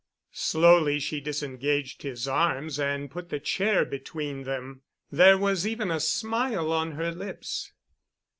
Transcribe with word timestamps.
Slowly 0.33 0.99
she 0.99 1.21
disengaged 1.21 2.01
his 2.01 2.27
arms 2.27 2.79
and 2.79 3.11
put 3.11 3.29
the 3.29 3.39
chair 3.39 3.85
between 3.85 4.45
them. 4.45 4.81
There 5.11 5.37
was 5.37 5.67
even 5.67 5.91
a 5.91 5.99
smile 5.99 6.71
on 6.71 6.93
her 6.93 7.11
lips. 7.11 7.71